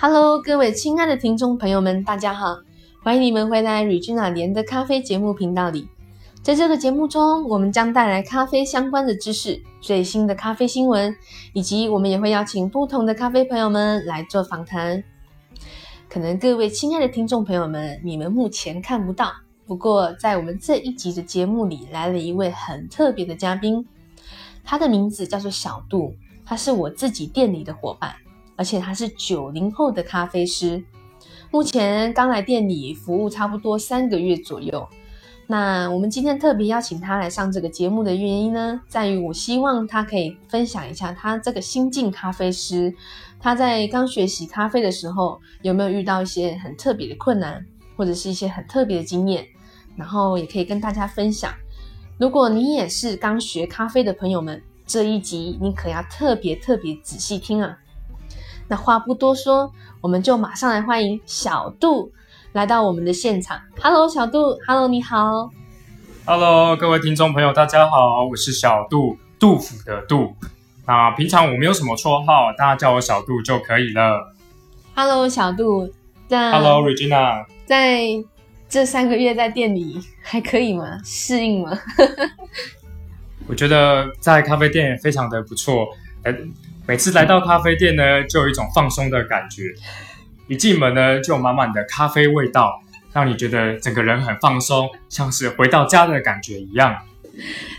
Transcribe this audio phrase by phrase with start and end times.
[0.00, 2.56] Hello，各位亲爱的听众朋友们，大家好，
[3.02, 5.88] 欢迎你们回来 Regina 连的咖啡节目频道里。
[6.40, 11.16] 在这个节目中，我们将带来咖啡相关的知识、最新的咖啡新闻，
[11.52, 15.02] 以及我们也会邀请不同的咖啡朋友们来做访谈。
[16.08, 19.32] 可能各位亲爱的听众朋友们，你们目前看不到，
[19.66, 23.84] 不过在我们这一集的节目里来了一位很特别的嘉宾，
[24.62, 26.14] 他的名字叫做小杜，
[26.46, 28.14] 他是我自己店里的伙伴，
[28.58, 30.82] 而且他是九零后的咖啡师，
[31.52, 34.86] 目前刚来店里服务差不多三个月左右。
[35.46, 42.92] 那我们今天特别邀请他来上这个节目的原因呢，在于我希望他可以分享一下他这个新晋咖啡师，
[43.40, 47.64] 他在刚学习咖啡的时候有没有遇到一些很特别的困难，
[47.96, 49.46] 或者是一些很特别的经验，
[49.96, 51.54] 然后也可以跟大家分享。
[52.18, 57.78] 如果你也是刚学咖啡的朋友们，这一集你可要特别特别仔细听啊。
[58.68, 62.12] 那话不多说，我们就马上来欢迎小杜。
[62.52, 65.50] 来到我们的现场，Hello，小杜，Hello，你好
[66.24, 70.34] ，Hello，各位听众朋友，大家好，我是小杜，杜甫的杜。
[70.86, 74.34] 那平常我没有什么绰号，大家叫我小杜就可以了。
[74.94, 75.92] Hello，小杜，
[76.26, 78.02] 在 Hello，Regina，在
[78.68, 80.98] 这三个月在店里还可以吗？
[81.04, 81.78] 适应吗？
[83.46, 85.86] 我觉得在咖啡店非常的不错，
[86.24, 86.32] 呃，
[86.88, 89.64] 每次来到咖啡店呢，就有一种放松的感觉。
[90.46, 92.80] 一进门呢，就满满的咖啡味道，
[93.12, 96.96] 让你觉得整个人很放松，像是回到家的感觉一样。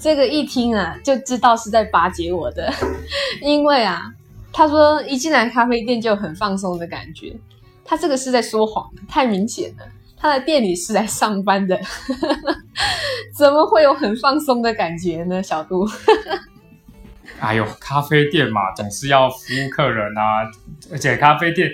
[0.00, 2.72] 这个一听啊，就知道是在巴结我的，
[3.44, 4.10] 因为啊，
[4.50, 7.36] 他说一进来咖啡店就很放松的感觉，
[7.84, 9.84] 他这个是在说谎，太明显了。
[10.16, 11.78] 他的店里是来上班的，
[13.36, 15.42] 怎么会有很放松的感觉呢？
[15.42, 15.86] 小杜，
[17.40, 20.48] 哎呦，咖啡店嘛，总是要服务客人啊，
[20.90, 21.70] 而且咖啡店。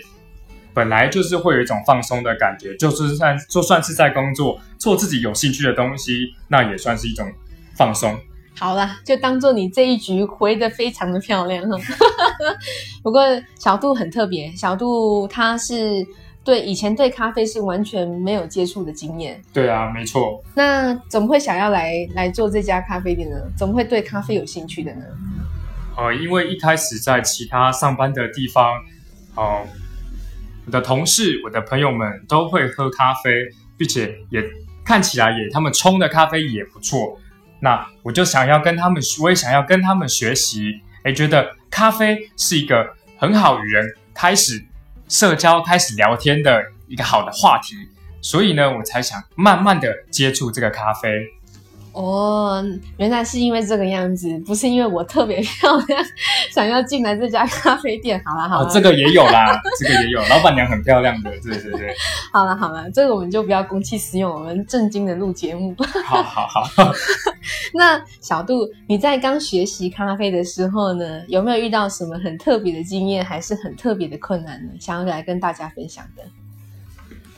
[0.72, 7.28] 本来就是会有一种放松的感觉，就是算就算是在工作，做自己有兴趣的东西，那也算是一种
[7.74, 8.16] 放松。
[8.56, 11.76] 好了，就当做你这一局回的非常的漂亮哈。
[13.02, 13.20] 不过
[13.58, 16.06] 小杜很特别，小杜他是
[16.44, 19.42] 对以前对咖啡是完全没有接触的经验。
[19.52, 20.40] 对啊，没错。
[20.54, 23.36] 那怎么会想要来来做这家咖啡店呢？
[23.56, 25.02] 怎么会对咖啡有兴趣的呢？
[25.96, 28.82] 呃，因为一开始在其他上班的地方，
[29.34, 29.66] 哦。
[30.66, 34.44] 我的同事、我的朋友们都会喝咖啡，并且也
[34.84, 37.18] 看起来也他们冲的咖啡也不错。
[37.60, 40.80] 那我就想要跟他们，我也想要跟他们学习。
[41.02, 44.64] 哎，觉得咖啡是一个很好与人开始
[45.08, 47.74] 社交、开始聊天的一个好的话题，
[48.20, 51.10] 所以呢，我才想慢慢的接触这个咖啡。
[51.92, 52.64] 哦，
[52.96, 56.04] 原来是因为这个样子，不是因为我特别漂亮，
[56.52, 58.20] 想要进来这家咖啡店。
[58.24, 61.94] 好了好了，这个也有啦， 这个也有，老板娘很漂亮的，对对对。
[62.32, 65.74] 好了好了，这个我们就不要公器私用，我们正经的录节目。
[66.04, 66.92] 好好好。
[67.74, 74.72] 那小杜，你在刚学习咖啡的时候呢，有没有遇到什么很特别的经验，还是很特别的困难呢？
[74.80, 76.22] 想要来跟大家分享的？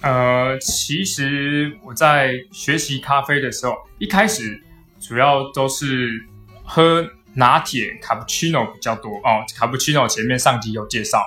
[0.02, 4.60] 呃，其实我在学习咖啡的时候，一开始
[5.00, 6.10] 主要都是
[6.64, 9.44] 喝拿铁、卡布奇诺比较多哦。
[9.56, 11.22] 卡布奇诺前面上集有介绍，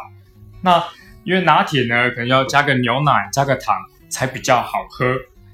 [0.62, 0.84] 那
[1.24, 3.78] 因为拿铁呢，可能要加个牛奶、加个糖
[4.10, 5.06] 才比较好喝。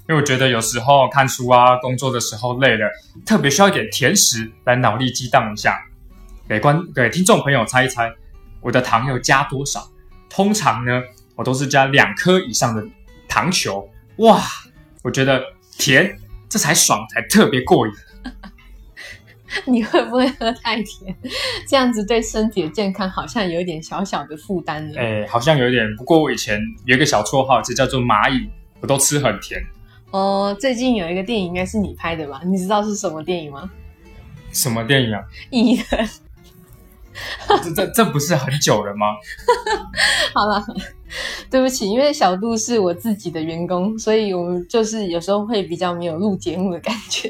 [0.08, 2.90] 因为我觉得有时候看书啊、工作的时候累了，
[3.24, 5.80] 特别需要一点甜食来脑力激荡一下。
[6.48, 8.12] 给观给听众朋友猜一猜，
[8.60, 9.88] 我的糖要加多少？
[10.28, 11.00] 通常呢，
[11.36, 12.84] 我都是加两颗以上的。
[13.32, 14.42] 糖球哇，
[15.02, 15.42] 我觉得
[15.78, 16.18] 甜，
[16.50, 17.92] 这才爽，才特别过瘾。
[19.64, 21.16] 你会不会喝太甜？
[21.66, 24.98] 这样子对身体的健康好像有一点小小的负担呢。
[24.98, 25.96] 哎，好像有点。
[25.96, 28.50] 不过我以前有一个小绰号，就叫做蚂蚁，
[28.80, 29.64] 我都吃很甜。
[30.10, 32.42] 哦，最近有一个电影应该是你拍的吧？
[32.44, 33.70] 你知道是什么电影吗？
[34.52, 35.22] 什么电影啊？
[35.48, 36.08] 蚁人。
[37.62, 39.06] 这这这不是很久了吗？
[40.34, 40.64] 好了，
[41.50, 47.28] 对不起，因为小杜是我自己的员工，所以我们就是有时候会比较没有录节目的感觉，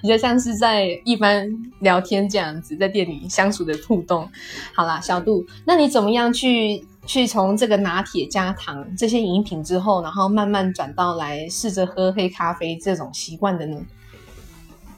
[0.00, 1.48] 比较像是在一般
[1.80, 4.28] 聊天这样子，在店里相处的互动。
[4.74, 13.80] 好啦，小杜，那你怎么样去去从这个拿铁加糖这些饮品之后，然后慢慢转到来试着喝黑咖啡这种习惯的呢？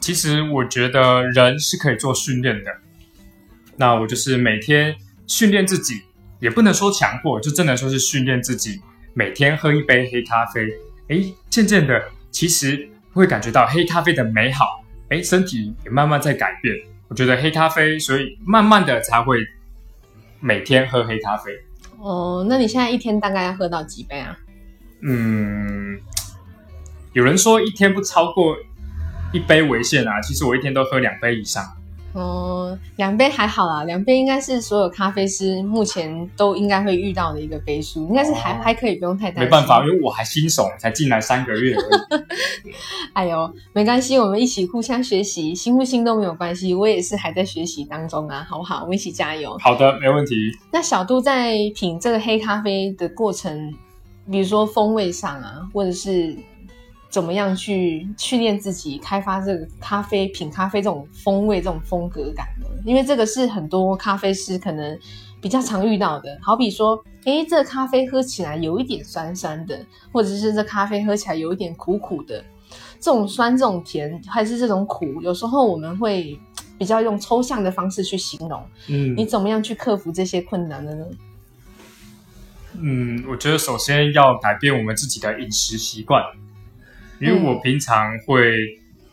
[0.01, 2.71] 其实我觉得人是可以做训练的。
[3.79, 4.95] 那我就是每天
[5.27, 6.03] 训练自己，
[6.41, 8.81] 也不能说强迫，就真的说是训练自己，
[9.15, 10.69] 每天喝一杯黑咖啡。
[11.09, 14.85] 哎，渐渐的，其实会感觉到黑咖啡的美好。
[15.11, 16.75] 哎，身体也慢慢在改变。
[17.07, 19.39] 我觉得黑咖啡，所以慢慢的才会
[20.41, 21.53] 每天喝黑咖啡。
[21.99, 24.37] 哦，那你现在一天大概要喝到几杯啊？
[25.03, 25.99] 嗯，
[27.13, 28.57] 有人说一天不超过
[29.33, 31.65] 一杯为限啊，其实我一天都喝两杯以上。
[32.19, 39.45] 哦，两杯还好啦，两杯应该是所有咖啡师目前都应该会遇到的一个杯数，应该是还、哦还可以，不用太担心。
[39.45, 42.23] 没办法，因为我还新手，才进来三个月而已。
[43.15, 46.75] 哎呦，没关系，我们一起互相学习，新不新都没有关系。
[46.75, 48.83] 我也是还在学习当中啊，好不好？
[48.83, 49.57] 我们一起加油。
[49.61, 50.35] 好的，没问题。
[50.73, 53.75] 那小杜在品这个黑咖啡的过程，
[54.31, 56.37] 比如说风味上啊，或者是
[57.09, 62.67] 怎么样去训练自己开发这个咖啡品咖啡这种风味、这种风格感呢？
[62.85, 64.99] 因为这个是很多咖啡师可能
[65.41, 66.39] 比较常遇到的。
[66.43, 69.79] 好比说，诶，这个咖啡喝起来有一点酸酸的，
[70.13, 72.45] 或者是这咖啡喝起来有一点苦苦的。
[73.01, 76.39] 这种酸、这种甜，还是这种苦，有时候我们会
[76.77, 78.63] 比较用抽象的方式去形容。
[78.89, 81.07] 嗯你怎么样去克服这些困难的呢？
[82.81, 86.23] 嗯，我觉得首先要改变我们自己的饮食习惯，
[87.21, 88.57] 因为我平常会，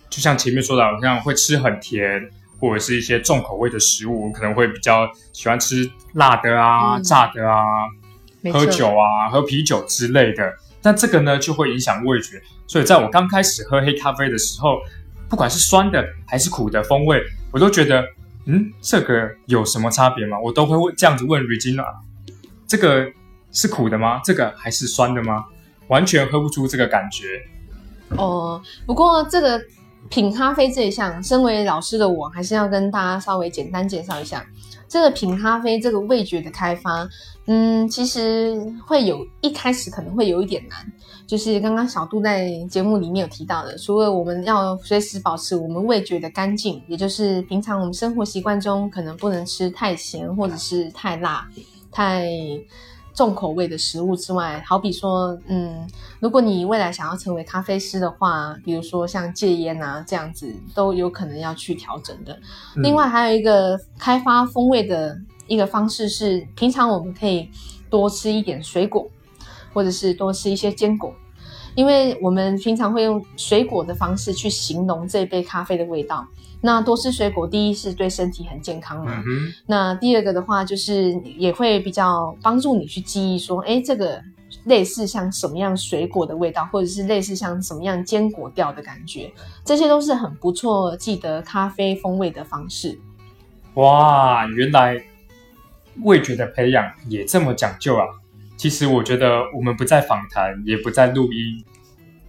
[0.09, 2.29] 就像前面说的，好像会吃很甜，
[2.59, 7.61] 或者是一些重口味的食物，我可能会比较喜欢吃辣的啊、嗯炸的啊、
[8.53, 10.53] 喝酒啊、喝啤酒之类的。
[10.81, 12.41] 但这个呢，就会影响味觉。
[12.67, 14.77] 所以在我刚开始喝黑咖啡的时候，
[15.27, 18.03] 不管是酸的还是苦的风味，我都觉得，
[18.45, 20.39] 嗯，这个有什么差别吗？
[20.39, 21.83] 我都会问这样子问 Regina，
[22.67, 23.11] 这个
[23.51, 24.21] 是苦的吗？
[24.23, 25.45] 这个还是酸的吗？
[25.87, 27.41] 完全喝不出这个感觉。
[28.17, 29.61] 哦，不过这个
[30.09, 34.45] 品咖啡这一项，身为老师的我，还是要跟大家稍微简单介绍一下
[34.87, 37.07] 这个品咖啡这个味觉的开发。
[37.47, 38.57] 嗯，其实
[38.87, 40.79] 会有一开始可能会有一点难，
[41.27, 51.47] 就是刚刚小杜在节目里面有提到的，除了我们要随时保持我们味觉的干净，也就是平常我们生活习惯中可能不能吃太咸或者是太辣、
[51.91, 52.27] 太
[53.15, 55.87] 重口味的食物之外，好比说，嗯，
[56.19, 62.33] 如果你未来想要成为咖啡师的话，比如说像戒烟啊这样子，都有可能要去调整的。
[62.75, 65.17] 嗯另外还有一个开发风味的
[65.47, 67.49] 一个方式是，平常我们可以
[67.89, 69.09] 多吃一点水果，
[69.73, 71.13] 或者是多吃一些坚果，
[71.75, 76.25] 因为我们平常会用水果的方式去形容这杯咖啡的味道。
[76.61, 84.19] 那多吃水果，第一是对身体很健康嘛，嗯，那第二个的话，就是也会比较帮助你去记忆说，哎，这个
[84.63, 89.31] 类似像什么样水果的味道，或者是类似像什么样坚果调的感觉，
[89.63, 92.97] 这些都是很不错记得咖啡风味的方式。
[93.75, 94.99] 哇，原来
[96.01, 98.07] 味觉的培养也这么讲究啊！
[98.65, 101.63] 其实我觉得我们不在访谈，也不在录音，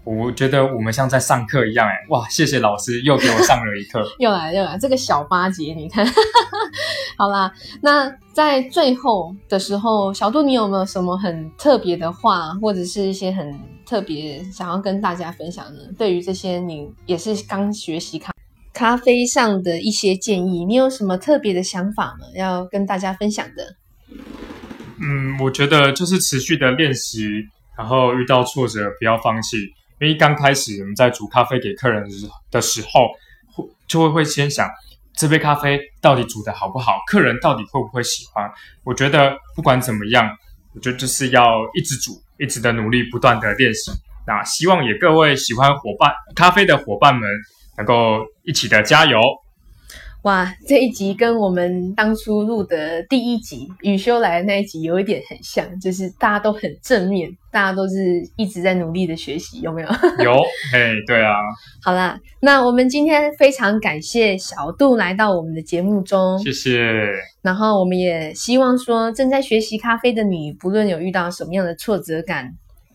[0.05, 4.07] 我觉得我们像在上课一样，哎，哇，谢谢老师又给我上了一课。
[4.21, 6.07] 又来又来，这个小八节，你看，
[7.17, 7.51] 好啦，
[7.81, 15.81] 那在最后的时候，小杜，你有没有什么很特别的话，或者是一些很特别想要跟大家分享呢？
[15.97, 18.31] 对于这些你也是刚学习咖
[18.75, 22.27] 咖啡上的一些建议，你有什么特别的想法吗？
[22.35, 23.77] 要跟大家分享的？
[24.99, 27.45] 嗯，我觉得就是持续的练习，
[27.77, 29.59] 然后遇到挫折不要放弃，
[30.01, 32.03] 因为刚开始我们在煮咖啡给客人
[32.51, 33.09] 的时候，
[33.53, 34.69] 会就会会先想
[35.15, 38.51] 这杯咖啡到底煮的好不好，客人到底会不会喜欢。
[38.85, 40.29] 我觉得不管怎么样，
[40.75, 41.45] 我觉得就是要
[41.75, 43.91] 一直煮，一直的努力，不断的练习。
[44.27, 47.29] 那希望也各位喜欢伙伴咖啡的伙伴们
[47.77, 49.21] 能够一起的加油。
[50.27, 57.95] 哇，这一集跟我们当初录的第一集雨修来的那一集有一点很像，就是大家都很正面，大家都是
[58.35, 59.89] 一直在努力的学习，有没有？
[60.25, 60.35] 有，
[60.73, 61.37] 嘿，对啊，
[61.81, 66.81] 好啦，那我们今天非常感谢小杜来到我们的节目中，谢谢。
[67.41, 72.51] 然后我们也希望说，正在学习咖啡的你，不论有遇到什么样的挫折感，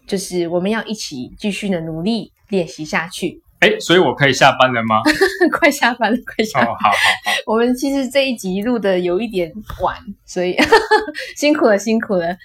[0.05, 3.41] 就是我们要一起继续的努力练习下去。
[3.61, 5.01] 哎，所以我可以下班了吗？
[5.53, 6.75] 快下班了，快下哦，班了。
[6.81, 6.97] 好好好，
[7.45, 9.51] 我们其实这一集录的有一点
[9.81, 10.57] 晚，所以
[11.37, 12.35] 辛苦了，辛苦了。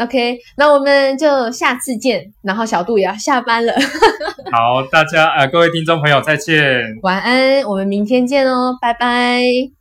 [0.00, 2.32] OK，那我们就下次见。
[2.42, 3.72] 然后小杜也要下班了，
[4.52, 6.98] 好，大家呃，各位听众朋友再见。
[7.02, 9.77] 晚安，我们明天见哦，拜拜。